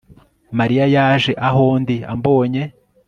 Mariya 0.57 0.85
yaje 0.95 1.31
aho 1.47 1.63
ndi 1.81 1.97
ambonye 2.11 2.63